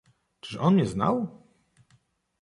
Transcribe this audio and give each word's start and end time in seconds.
"Czyż 0.41 0.55
on 0.57 0.75
mię 0.75 0.85
znał?" 0.85 1.41